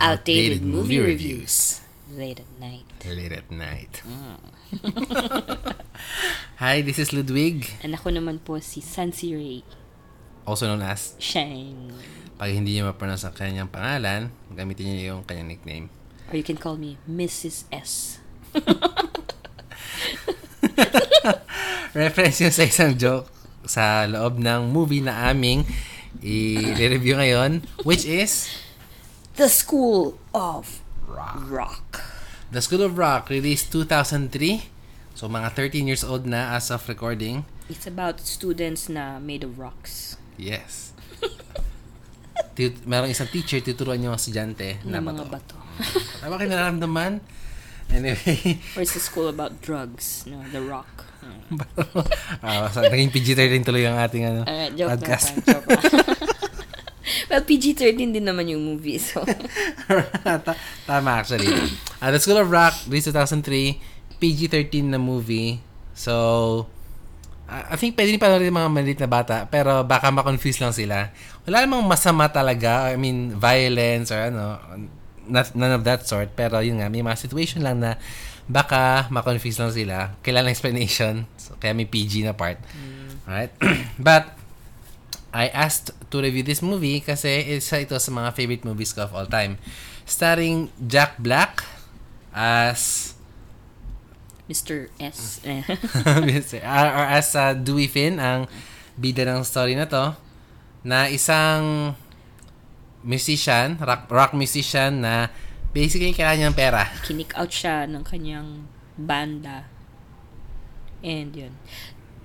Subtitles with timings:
[0.00, 1.80] Outdated movie reviews.
[2.10, 2.88] Late at night.
[3.04, 4.02] Late at night.
[6.56, 9.60] Hi, this is Ludwig, And ako naman po si Sansi Ray.
[10.48, 11.92] also known as, Shine.
[12.34, 15.86] pag hindi niyo ma-pronounce ang kanyang pangalan, gamitin niyo yung kanyang nickname.
[16.32, 17.68] Or you can call me Mrs.
[17.70, 18.18] S.
[21.92, 23.28] Reference yun sa isang joke
[23.68, 25.62] sa loob ng movie na aming
[26.24, 28.48] i-review ngayon, which is
[29.40, 31.40] The School of Rock.
[31.48, 31.88] Rock.
[32.52, 34.68] The School of Rock, released 2003.
[35.16, 37.48] So, mga 13 years old na as of recording.
[37.72, 40.20] It's about students na made of rocks.
[40.36, 40.92] Yes.
[42.52, 45.56] Tut- Merong isang teacher, tuturuan yung mga estudyante Na na mga bato.
[45.56, 45.88] bato.
[46.20, 47.12] Tama kayo nararamdaman?
[47.88, 50.28] Anyway, Or it's a school about drugs.
[50.28, 51.08] No, The Rock.
[51.24, 52.04] Uh,
[52.44, 55.32] ah, so, naging PG-13 tuloy ang ating ano, uh, joke podcast.
[55.32, 55.64] lang.
[55.64, 55.68] Joke.
[57.30, 58.98] well, PG-13 din naman yung movie.
[58.98, 59.22] So,
[60.44, 61.46] Ta- Tama actually.
[62.02, 65.62] Uh, The School of Rock, released 2003, PG-13 na movie.
[65.94, 66.66] So,
[67.46, 70.74] uh, I think pwede rin panoorin ng mga maliit na bata, pero baka ma-confuse lang
[70.74, 71.14] sila.
[71.46, 74.58] Wala namang masama talaga, I mean, violence or ano,
[75.30, 76.34] not, none of that sort.
[76.34, 77.94] Pero yun nga, may mga situation lang na
[78.50, 80.18] baka ma-confuse lang sila.
[80.26, 81.14] Kailangan explanation.
[81.38, 82.58] So, kaya may PG na part.
[83.30, 83.54] Alright?
[84.02, 84.39] But,
[85.30, 89.14] I asked to review this movie kasi isa ito sa mga favorite movies ko of
[89.14, 89.62] all time.
[90.02, 91.62] Starring Jack Black
[92.34, 93.14] as
[94.50, 94.90] Mr.
[94.98, 95.38] S.
[95.46, 95.62] Eh.
[96.58, 98.50] or as uh, Dewey Finn ang
[98.98, 100.18] bida ng story na to
[100.82, 101.94] na isang
[103.06, 105.30] musician, rock, rock musician na
[105.70, 106.82] basically kailangan niya ng pera.
[107.06, 108.66] Kinik out siya ng kanyang
[108.98, 109.70] banda.
[111.00, 111.54] And yun.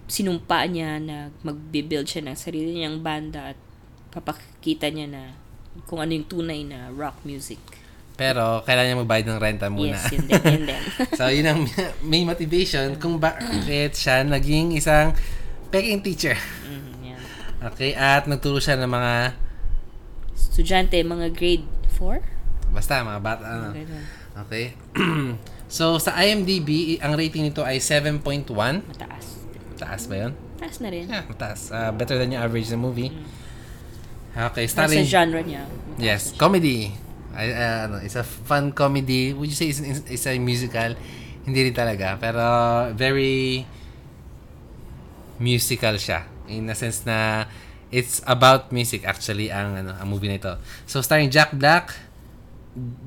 [0.05, 3.57] Sinumpa niya na magbibuild siya ng sarili niyang banda at
[4.13, 5.23] papakita niya na
[5.89, 7.59] kung ano yung tunay na rock music.
[8.15, 9.99] Pero kailangan niya magbayad ng renta muna.
[9.99, 10.81] Yes, yun din, yun din.
[11.19, 11.61] so, yun ang
[11.99, 15.11] main motivation kung bakit siya naging isang
[15.67, 16.39] peking teacher.
[16.63, 17.21] Mm, yan.
[17.75, 19.13] Okay, at nagturo siya ng mga
[20.55, 21.67] Estudyante, mga grade
[21.99, 22.71] 4?
[22.71, 23.75] Basta, mga bata, ano.
[24.47, 24.71] Okay.
[25.67, 28.47] so, sa IMDb, ang rating nito ay 7.1.
[28.87, 29.34] Mataas.
[29.75, 30.33] Taas ba yun?
[30.59, 31.05] Taas na rin.
[31.07, 31.71] Yeah, mataas.
[31.71, 33.11] Uh, better than yung average na movie.
[34.35, 35.07] Okay, Sa starring...
[35.07, 35.63] genre niya.
[35.63, 36.91] mataas Yes, comedy.
[37.35, 39.35] Ay, uh, ano, it's a fun comedy.
[39.35, 40.95] Would you say it's, it's a musical?
[41.47, 42.15] Hindi rin talaga.
[42.19, 42.43] Pero,
[42.95, 43.63] very
[45.39, 46.23] musical siya.
[46.47, 47.47] In a sense na
[47.91, 50.53] it's about music actually ang ano ang movie na ito.
[50.87, 51.95] So starring Jack Black,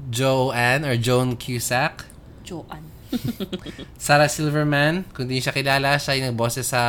[0.09, 2.09] Joanne or Joan Cusack,
[2.45, 2.88] Joanne.
[4.01, 6.83] Sarah Silverman, kung di siya kilala, siya yung nagboses sa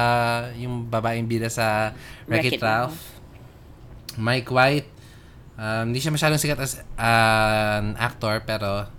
[0.55, 1.95] yung babaeng bida sa
[2.27, 2.99] Wreck-It Wreck-It Ralph.
[4.19, 4.89] Mike White,
[5.55, 8.89] um, hindi siya masyadong sikat as uh, an actor, pero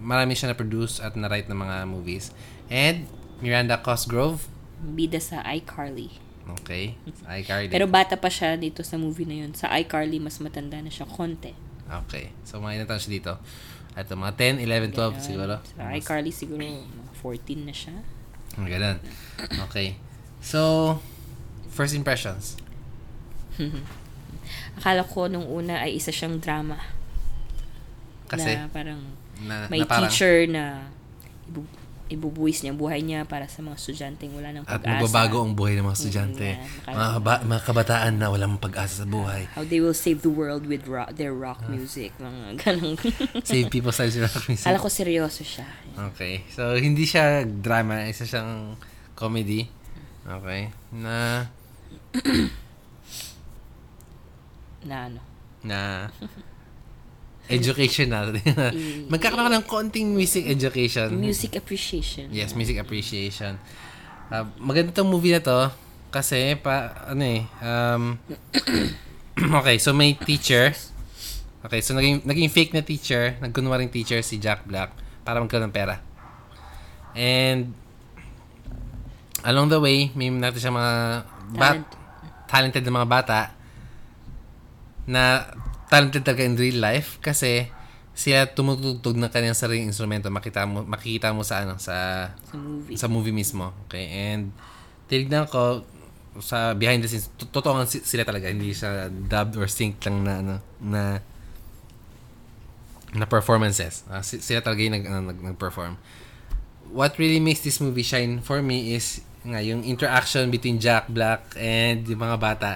[0.00, 2.32] marami siya na-produce at na-write ng mga movies.
[2.72, 3.08] And
[3.44, 6.12] Miranda Cosgrove, Bida sa iCarly.
[6.60, 7.72] okay, iCarly.
[7.72, 9.56] Pero bata pa siya dito sa movie na yun.
[9.56, 11.56] Sa iCarly, mas matanda na siya konti.
[11.90, 13.34] Okay, so mga ilan taon siya dito?
[13.96, 15.16] At mga 10, 11, 12 Ganon.
[15.24, 15.54] siguro.
[15.64, 17.96] Sa iCarly siguro mga 14 na siya.
[18.56, 18.98] Ganun.
[19.68, 19.96] Okay.
[20.44, 21.00] So,
[21.72, 22.60] first impressions.
[24.76, 26.76] Akala ko nung una ay isa siyang drama.
[28.28, 29.00] Kasi, na parang
[29.44, 30.92] na, may na parang, teacher na
[32.06, 34.90] ibubuwis niya ang buhay niya para sa mga estudyanteng wala ng At pag-asa.
[35.02, 36.48] magbabago ang buhay ng mga estudyante.
[36.54, 36.94] Mm, yan.
[36.94, 39.50] mga, ba- mga kabataan na walang pag-asa sa buhay.
[39.52, 42.14] How they will save the world with rock, their rock music.
[42.18, 42.94] Mga ganong.
[43.42, 43.68] Save
[43.98, 44.64] lives with rock music.
[44.64, 45.66] Akala ko seryoso siya.
[46.14, 46.46] Okay.
[46.50, 48.06] So, hindi siya drama.
[48.06, 48.78] Isa siyang
[49.18, 49.66] comedy.
[50.26, 50.70] Okay.
[50.94, 51.46] Na,
[54.86, 55.20] Na ano.
[55.66, 56.06] na
[57.48, 58.34] educational.
[59.12, 61.14] Magkakaroon ka ng konting music education.
[61.14, 62.30] Music appreciation.
[62.34, 63.58] Yes, music appreciation.
[64.26, 65.70] Uh, maganda tong movie na to
[66.10, 68.18] kasi pa ano eh um,
[69.60, 70.72] Okay, so may teacher.
[71.60, 74.96] Okay, so naging naging fake na teacher, nagkunwaring teacher si Jack Black
[75.28, 76.00] para magkaroon ng pera.
[77.12, 77.76] And
[79.44, 80.94] along the way, may natin siya mga
[81.52, 81.86] bat, Talent.
[82.48, 83.40] talented na mga bata
[85.04, 85.22] na
[85.86, 87.70] talented talaga in real life kasi
[88.16, 90.26] sila tumutugtog ng kanyang sariling instrumento.
[90.28, 92.96] Makita mo makikita mo sa ano sa Sa movie.
[92.96, 93.70] sa movie mismo.
[93.86, 94.50] Okay and
[95.06, 95.84] tinignan ko
[96.36, 97.28] sa behind the scenes.
[97.36, 98.48] To- totoo nga si- sila talaga.
[98.48, 101.02] Hindi siya dubbed or synced lang na ano na
[103.12, 104.04] na performances.
[104.22, 105.96] Si- sila talaga yung nag, ano, nag, nag-perform.
[106.90, 111.54] What really makes this movie shine for me is nga yung interaction between Jack Black
[111.54, 112.70] and yung mga bata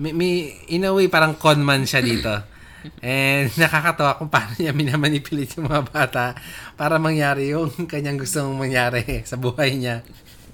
[0.00, 0.32] may, may
[0.70, 2.52] in a way parang con man siya dito
[3.02, 6.24] And nakakatawa kung paano niya minamanipulate yung mga bata
[6.74, 10.02] para mangyari yung kanyang gustong mangyari sa buhay niya.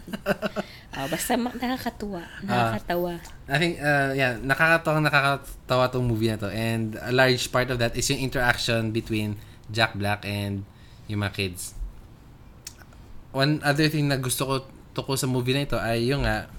[0.99, 2.27] Ah, basta nakakatuwa.
[2.43, 3.23] Nakakatawa.
[3.47, 6.51] I think, uh, yeah, nakakatawa, nakakatawa tong movie na to.
[6.51, 9.39] And a large part of that is yung interaction between
[9.71, 10.67] Jack Black and
[11.07, 11.79] yung mga kids.
[13.31, 14.55] One other thing na gusto ko
[14.91, 16.51] tukol sa movie na ito ay yung nga,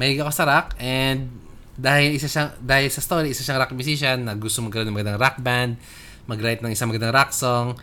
[0.00, 1.28] mahilig ako sa rock and
[1.76, 5.20] dahil isa siyang dahil sa story isa siyang rock musician na gusto magkaroon ng magandang
[5.20, 5.80] rock band
[6.28, 7.74] mag-write ng isang magandang rock song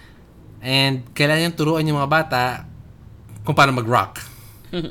[0.64, 2.44] and kailangan niyang turuan yung mga bata
[3.44, 4.20] kung paano mag-rock.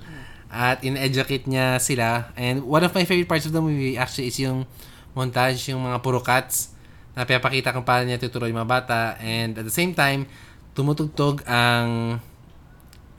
[0.49, 4.41] At in-educate niya sila and one of my favorite parts of the movie actually is
[4.41, 4.65] yung
[5.13, 6.73] montage yung mga puro cuts
[7.13, 10.25] na pinapakita kung paano niya tuturo yung mga bata and at the same time
[10.73, 12.17] tumutugtog ang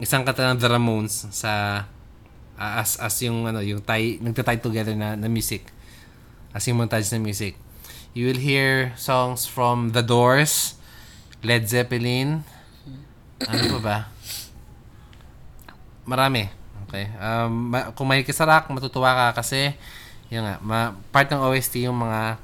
[0.01, 1.85] isang kanta ng The Ramones sa
[2.59, 5.71] as as yung ano yung tie nagta-tie together na, na music.
[6.51, 7.55] As yung montage na music.
[8.11, 10.75] You will hear songs from The Doors
[11.39, 12.43] Led Zeppelin.
[13.47, 13.97] Ano pa ba?
[16.03, 16.51] Marami.
[16.89, 17.07] Okay.
[17.21, 19.77] Um, ma- kung sa rock matutuwa ka kasi
[20.27, 22.41] yun nga ma- part ng OST yung mga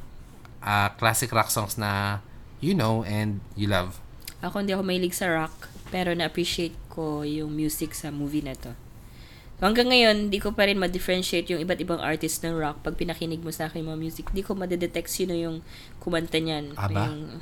[0.63, 2.21] uh, classic rock songs na
[2.63, 3.99] you know and you love.
[4.45, 8.84] Ako hindi ako mahilig sa rock, pero na-appreciate ko yung music sa movie na to.
[9.65, 12.85] Hanggang ngayon, hindi ko pa rin ma-differentiate yung iba't ibang artist ng rock.
[12.85, 15.65] Pag pinakinig mo sa akin mga music, hindi ko ma-detect sino yung
[15.97, 16.77] kumanta niyan.
[16.77, 17.09] Aba?
[17.09, 17.41] Yung-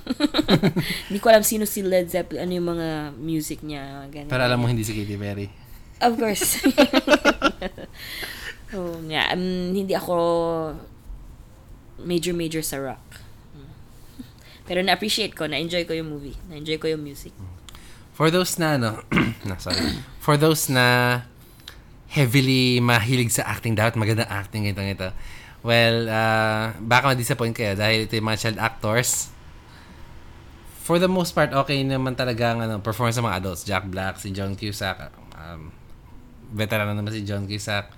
[1.11, 2.87] Hindi ko alam sino si Led Zeppelin, ano yung mga
[3.19, 4.07] music niya.
[4.07, 4.31] Ganun.
[4.31, 5.51] pero alam mo hindi si Katy Perry
[5.99, 6.63] Of course.
[8.75, 9.27] oh, yeah.
[9.35, 10.15] Um, hindi ako
[12.07, 13.03] major-major sa rock.
[13.51, 13.71] Mm.
[14.63, 16.39] Pero na-appreciate ko, na-enjoy ko yung movie.
[16.47, 17.35] Na-enjoy ko yung music.
[18.15, 19.03] For those na, ano,
[19.47, 19.99] na, sorry.
[20.23, 21.27] For those na
[22.13, 25.09] heavily mahilig sa acting, dapat magandang acting ito ito.
[25.65, 29.33] Well, uh, baka ma-disappoint kayo dahil ito yung mga child actors.
[30.83, 33.63] For the most part, okay naman talaga ang ano, performance ng mga adults.
[33.63, 35.71] Jack Black, si John Cusack, um,
[36.51, 37.89] veteran na naman si John Cusack.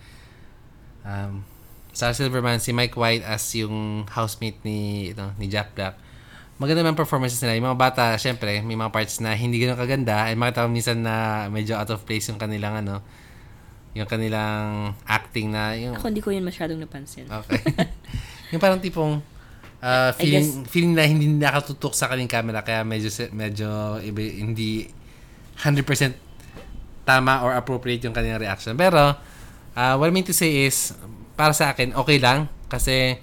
[1.04, 1.44] Um,
[1.92, 6.06] Sarah Silverman, si Mike White as yung housemate ni, ito, ni Jack Black
[6.56, 7.60] maganda naman performances nila.
[7.60, 10.32] Yung mga bata, syempre, may mga parts na hindi ganoon kaganda.
[10.32, 13.04] Ay makita ko minsan na medyo out of place yung kanilang ano,
[13.96, 17.32] yung kanilang acting na yung Ako hindi ko yun masyadong napansin.
[17.32, 17.64] Okay.
[18.52, 19.24] yung parang tipong
[19.80, 24.92] uh, feeling feeling na hindi nakatutok sa kanilang camera kaya medyo medyo iba, hindi
[25.56, 25.88] 100%
[27.08, 28.76] tama or appropriate yung kanilang reaction.
[28.76, 29.16] Pero
[29.80, 30.92] uh, what I mean to say is
[31.40, 33.16] para sa akin okay lang kasi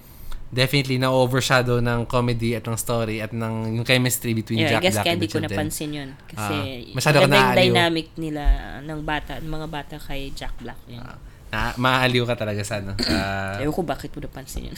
[0.53, 4.81] definitely na overshadow ng comedy at ng story at ng yung chemistry between Yeah, Jack
[4.81, 6.09] I guess Black kaya and hindi ko napansin yun.
[6.29, 7.27] Kasi Ah, masyado ka
[7.57, 8.43] dynamic nila
[8.79, 10.77] ng bata, ng mga bata kay Jack Black.
[10.85, 11.01] Yun.
[11.01, 11.17] Ah,
[11.49, 12.93] na maaaliw ka talaga sa ano.
[12.97, 14.75] sa- Ewan ko bakit mo napansin yun.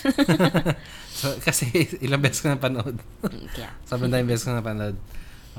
[1.19, 1.67] so, kasi
[2.05, 2.95] ilang beses ko na panood.
[3.51, 3.71] Kaya.
[3.87, 4.95] Sobrang daming beses ko na panood.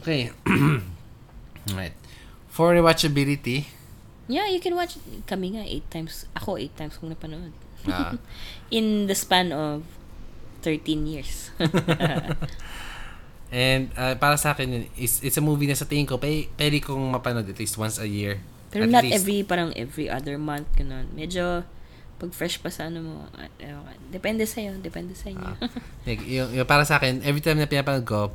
[0.01, 0.33] Okay.
[1.69, 1.97] Alright.
[2.49, 3.69] For rewatchability,
[4.27, 4.99] Yeah, you can watch.
[5.25, 6.27] Kami nga, eight times.
[6.35, 7.55] Ako, eight times kong napanood.
[7.87, 8.19] ah,
[8.69, 9.87] In the span of
[10.67, 11.55] 13 years.
[13.55, 16.83] and ah, para sa akin, is, it's a movie na sa tingin ko, pwede, pwede
[16.83, 18.43] kong mapanood at least once a year.
[18.75, 19.23] Pero At not least.
[19.23, 21.07] every, parang every other month, ganun.
[21.15, 21.63] Medyo,
[22.19, 23.87] pag fresh pa sa ano mo, ah, ko.
[24.11, 25.47] depende sa'yo, depende sa inyo.
[25.47, 25.71] Ah.
[26.03, 28.35] Like, yung, yung para sa akin, every time na pinapanood ko,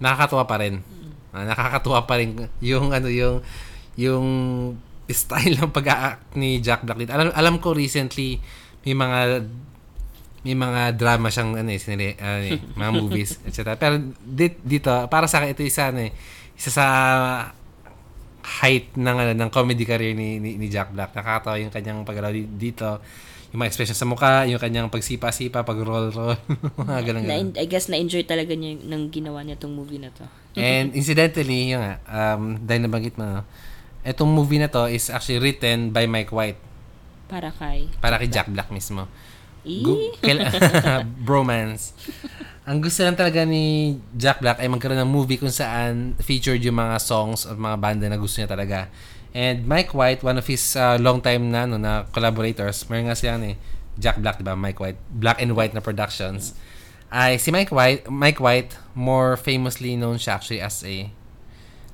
[0.00, 0.80] nakakatuwa pa rin.
[1.30, 3.38] Ah, nakakatuwa pa rin yung ano yung
[3.94, 4.26] yung
[5.06, 7.06] style ng pag-act ni Jack Black.
[7.06, 8.42] Alam alam ko recently
[8.82, 9.46] may mga
[10.40, 13.76] may mga drama siyang ano eh, sinili, ano eh, mga movies, etc.
[13.76, 16.12] Pero dit, dito, para sa akin ito isa ano eh,
[16.56, 16.86] isa sa
[18.40, 21.12] height ng ano, ng comedy career ni, ni, ni Jack Black.
[21.12, 22.98] Nakakatawa yung kanyang paggalaw di- dito,
[23.52, 26.38] yung mga expression sa mukha, yung kanyang pagsipa-sipa, pag-roll-roll,
[26.88, 27.52] mga ganun.
[27.58, 30.24] I guess na-enjoy talaga niya nang ginawa niya tong movie na to.
[30.56, 33.42] And incidentally, yung nga, um, dahil nabanggit mo, no,
[34.00, 36.56] etong movie na to is actually written by Mike White
[37.28, 37.86] Para kay...
[38.00, 39.06] para kay Jack Black mismo.
[40.20, 40.46] Kail-
[41.26, 41.92] bromance.
[42.64, 46.78] Ang gusto lang talaga ni Jack Black ay magkaroon ng movie kung saan featured yung
[46.78, 48.86] mga songs at mga banda na gusto niya talaga.
[49.30, 53.16] And Mike White, one of his uh, long time na no, na collaborators, meron nga
[53.18, 53.54] siya eh,
[53.98, 54.54] Jack Black, di ba?
[54.54, 54.98] Mike White.
[55.10, 56.54] Black and White na productions.
[57.10, 61.10] Ay si Mike White, Mike White, more famously known siya actually as a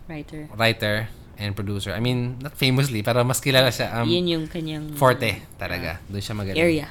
[0.08, 0.44] writer.
[0.52, 1.08] writer
[1.40, 1.92] and producer.
[1.92, 3.96] I mean, not famously, pero mas kilala siya.
[3.96, 4.92] Um, Yun yung kanyang...
[4.96, 6.00] forte talaga.
[6.08, 6.60] Doon siya magaling.
[6.60, 6.88] Area.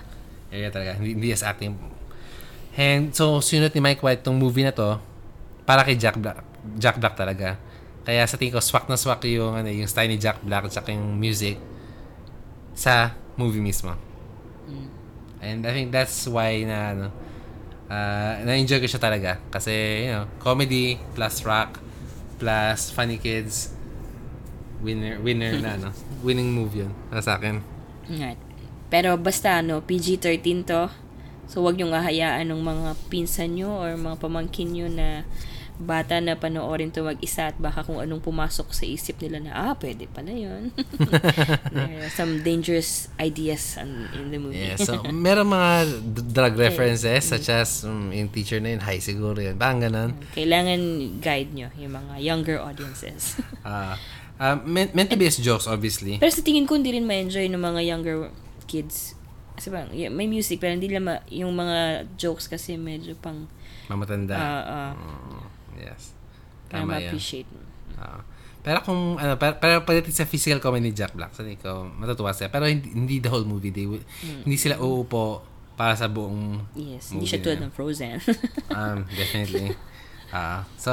[0.49, 0.97] Area talaga.
[0.97, 1.77] Hindi, hindi as acting.
[2.75, 4.99] And so, sinunod ni Mike White tong movie na to
[5.63, 6.43] para kay Jack Black.
[6.75, 7.55] Jack Black talaga.
[8.05, 10.85] Kaya sa tingin ko, swak na swak yung, ano, yung style ni Jack Black at
[10.91, 11.57] yung music
[12.77, 13.97] sa movie mismo.
[14.69, 14.87] Mm.
[15.41, 17.07] And I think that's why na, ano,
[17.85, 19.37] Uh, na-enjoy ko siya talaga.
[19.53, 21.77] Kasi, you know, comedy plus rock
[22.41, 23.77] plus funny kids.
[24.81, 25.89] Winner, winner na, no?
[26.25, 26.91] Winning move yun.
[27.09, 27.61] Para sa akin.
[28.09, 28.37] Right.
[28.95, 30.87] Pero basta, ano, PG-13 to.
[31.51, 35.27] So, wag niyong ahayaan ng mga pinsan nyo or mga pamangkin nyo na
[35.75, 39.75] bata na panoorin to mag-isa at baka kung anong pumasok sa isip nila na, ah,
[39.75, 40.71] pwede pala yun.
[41.75, 44.63] There are some dangerous ideas on, in the movie.
[44.63, 45.71] Yeah, so, meron mga
[46.15, 49.59] d- drug references such as um, yung teacher na yun, high siguro yun.
[49.59, 50.15] Parang ganun.
[50.31, 50.79] Kailangan
[51.19, 53.43] guide nyo yung mga younger audiences.
[53.67, 53.99] Ah,
[54.39, 56.15] uh, meant, meant to be as jokes, obviously.
[56.15, 58.31] Pero sa tingin ko, hindi rin ma-enjoy ng mga younger
[58.65, 59.13] kids.
[59.53, 61.77] Kasi parang, yeah, may music, pero hindi lang ma- yung mga
[62.13, 63.47] jokes kasi medyo pang,
[63.85, 64.35] Mamatanda.
[64.35, 65.41] ah, ah, Mm,
[65.79, 66.11] yes.
[66.67, 67.07] Tama yan.
[67.07, 67.47] ma-appreciate.
[67.95, 68.19] Ah.
[68.59, 72.33] pero kung ano pero, pero pagdating sa physical comedy ni Jack Black, sa ko matutuwa
[72.33, 72.49] siya.
[72.49, 73.69] Pero hindi, hindi the whole movie.
[73.69, 74.03] They, will-
[74.41, 75.45] Hindi sila uupo
[75.75, 78.17] para sa buong Yes, hindi siya tulad ng Frozen.
[78.67, 79.71] Um, definitely.
[80.33, 80.91] Ah, so,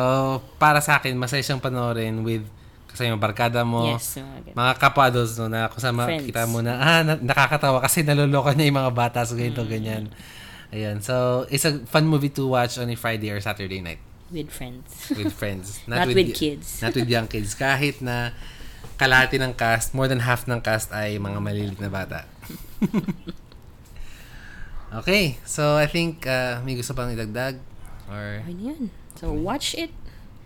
[0.61, 2.45] para sa akin, masaya siyang panoorin with
[2.93, 6.29] kasama yung barkada mo, yes, mga mga kapwa-adults no, na kasama Friends.
[6.29, 10.13] kita mo na, ah, na- nakakatawa kasi naluloko niya yung mga bata so ganito, ganyan.
[10.73, 11.05] Ayan.
[11.05, 14.01] So, it's a fun movie to watch on a Friday or Saturday night
[14.33, 14.89] with friends.
[15.13, 15.81] with friends.
[15.87, 16.81] Not with kids.
[16.81, 17.53] Not with young kids.
[17.53, 18.33] Kahit na
[18.97, 22.25] kalahati ng cast, more than half ng cast ay mga maliliit na bata.
[25.05, 25.37] okay.
[25.45, 27.61] So, I think uh, may gusto pang idagdag?
[28.09, 28.83] Or, Ayun yun.
[29.21, 29.93] So, watch it.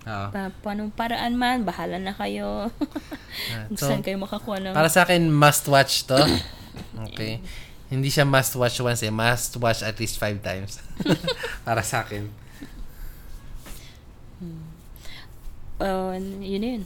[0.07, 0.27] Oo.
[0.31, 2.71] Pa paanong paraan man, bahala na kayo.
[3.69, 4.75] Kung so, saan kayo makakuha ng...
[4.75, 6.19] Para sa akin, must watch to.
[7.09, 7.41] Okay.
[7.89, 9.09] Hindi siya must watch once eh.
[9.09, 10.77] Must watch at least five times.
[11.67, 12.29] Para sa akin.
[15.81, 16.13] Uh,
[16.45, 16.83] yun yun.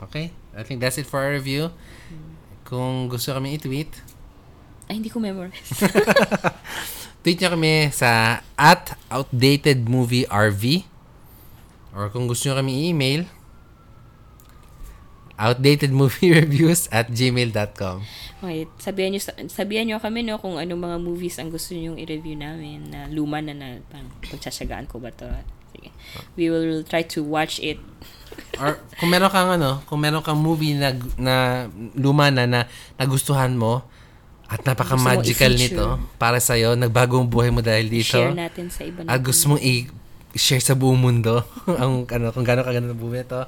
[0.00, 0.32] Okay.
[0.56, 1.76] I think that's it for our review.
[2.64, 3.92] Kung gusto kami i-tweet,
[4.88, 5.72] Ay, hindi ko memorize.
[7.22, 10.84] tweet nyo kami sa at outdated movie RV.
[11.92, 13.28] Or kung gusto nyo kami i-email,
[15.36, 18.04] outdatedmoviereviews at gmail.com.
[18.42, 19.20] Okay, sabihan nyo,
[19.50, 23.42] sabihan nyo kami no kung anong mga movies ang gusto nyo i-review namin na luma
[23.42, 25.26] na na pang pagtsatsagaan ko ba to.
[25.72, 25.88] Sige.
[26.36, 27.80] We will try to watch it.
[28.56, 31.36] Or kung meron kang ano, kung meron kang movie na na
[31.96, 32.60] luma na na
[32.96, 33.84] nagustuhan mo
[34.52, 38.20] at napaka-magical nito para sa iyo, nagbagong buhay mo dahil dito.
[38.20, 39.64] Share natin sa iba At gusto mong
[40.32, 41.44] i-share sa buong mundo
[41.82, 43.44] ang ano kung gaano kaganda ng movie ito.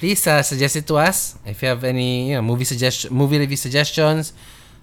[0.00, 3.36] Please uh, suggest it to us if you have any you know, movie suggestion, movie
[3.36, 4.32] review suggestions,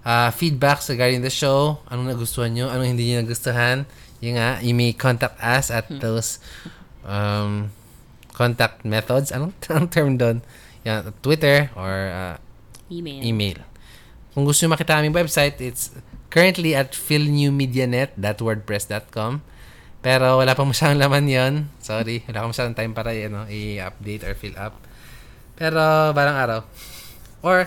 [0.06, 3.90] uh, feedbacks regarding the show, anong nagustuhan nyo, anong hindi nyo nagustuhan.
[4.22, 6.38] Yun nga, you may contact us at those
[7.02, 7.74] um,
[8.38, 9.34] contact methods.
[9.34, 10.46] Anong, anong term doon?
[10.86, 12.38] Yan, Twitter or uh,
[12.94, 13.26] email.
[13.26, 13.58] email.
[14.38, 15.90] Kung gusto nyo makita aming website, it's
[16.30, 19.42] currently at philnewmedianet.wordpress.com.
[20.02, 24.24] Pero wala pa masyadong laman yon Sorry, wala pa masyadong time para you know, i-update
[24.24, 24.78] or fill up.
[25.58, 26.60] Pero balang araw.
[27.42, 27.66] Or,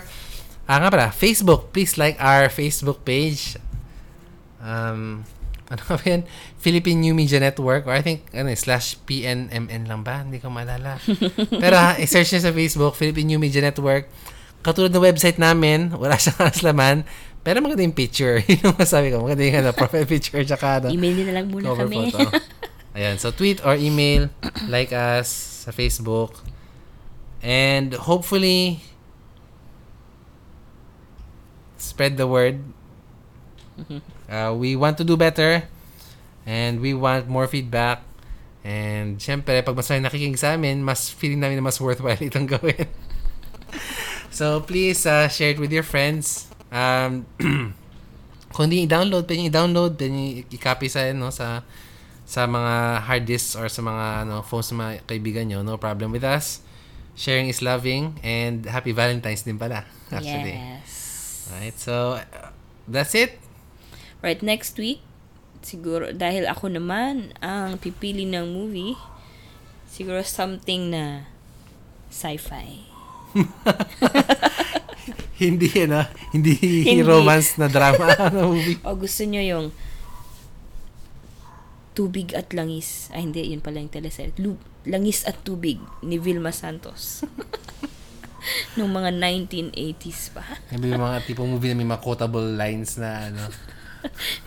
[0.67, 1.75] ah nga pala, Facebook.
[1.75, 3.59] Please like our Facebook page.
[4.63, 5.27] Um,
[5.71, 6.23] ano ba yan?
[6.59, 10.23] Philippine New Media Network or I think ano, eh, slash PNMN lang ba?
[10.23, 10.99] Hindi ko maalala.
[11.63, 14.11] Pero ha, i-search nyo sa Facebook, Philippine New Media Network.
[14.61, 17.03] Katulad ng website namin, wala siyang halos laman.
[17.41, 18.41] Pero maganda yung picture.
[18.49, 19.25] Yun yung masabi ko.
[19.25, 22.13] Maganda yung ano, profile picture tsaka ano, Email na lang muna cover kami.
[22.13, 22.29] photo.
[22.97, 23.17] Ayan.
[23.17, 24.29] So, tweet or email,
[24.69, 25.31] like us
[25.65, 26.45] sa Facebook.
[27.41, 28.85] And hopefully,
[31.77, 32.61] spread the word.
[34.31, 35.67] Uh, we want to do better.
[36.47, 37.99] And we want more feedback.
[38.63, 42.87] And syempre, pag mas nakikinig sa amin, mas feeling namin na mas worthwhile itong gawin.
[44.31, 46.47] So, please uh, share it with your friends.
[46.71, 47.27] Um,
[48.55, 51.61] kung hindi i-download, pwede i-download, pwede i-copy sa, ano, sa
[52.31, 55.59] sa mga hard disks or sa mga ano, phones ng mga kaibigan nyo.
[55.67, 56.63] No problem with us.
[57.19, 58.23] Sharing is loving.
[58.23, 59.83] And happy Valentine's din pala,
[60.15, 60.55] actually.
[60.55, 61.51] Yes.
[61.51, 62.55] Right, so, uh,
[62.87, 63.35] that's it.
[64.23, 65.03] Right, next week,
[65.59, 68.95] siguro, dahil ako naman ang pipili ng movie,
[69.91, 71.27] siguro something na
[72.07, 72.90] sci-fi.
[75.41, 76.53] hindi, ano, hindi,
[76.85, 77.01] Hindi.
[77.01, 78.77] romance na drama na movie.
[78.85, 79.65] O gusto nyo yung
[81.91, 83.11] Tubig at Langis.
[83.11, 83.51] Ay, hindi.
[83.51, 84.31] Yun pala yung teleserye.
[84.39, 87.27] Lu- Langis at Tubig ni Vilma Santos.
[88.79, 90.41] Nung mga 1980s pa.
[90.71, 93.43] Sabi yung mga tipong movie na may mga quotable lines na, ano,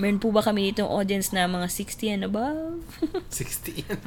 [0.03, 2.83] Meron po ba kami ditong audience na mga 60 and above?
[3.31, 4.01] 60 yan.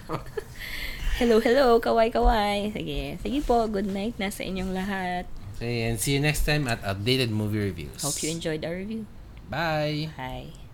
[1.18, 1.82] Hello, hello.
[1.82, 2.70] Kaway, kaway.
[2.72, 3.18] Sige.
[3.22, 3.66] Sige po.
[3.66, 5.26] Good night na sa inyong lahat.
[5.58, 7.98] okay, and see you next time at Updated Movie Reviews.
[8.06, 9.10] Hope you enjoyed our review.
[9.50, 10.14] Bye!
[10.14, 10.67] Bye.